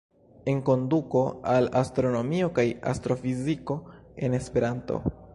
[0.51, 1.19] "Enkonduko
[1.55, 3.77] al astronomio kaj astrofiziko"-
[4.29, 4.99] en Esperanto!